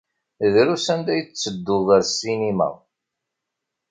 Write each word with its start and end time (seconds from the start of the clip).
Drus 0.53 0.85
anda 0.93 1.09
ay 1.13 1.23
ttedduɣ 1.23 1.81
ɣer 1.89 2.01
ssinima. 2.09 2.69